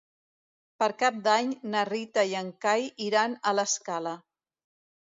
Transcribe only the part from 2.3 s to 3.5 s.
i en Cai iran